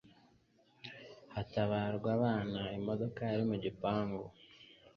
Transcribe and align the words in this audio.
hatabarwa 1.33 2.07
abana 2.17 2.59
n'imodoka 2.71 3.19
yari 3.31 3.43
mu 3.49 3.55
gipangu 3.63 4.23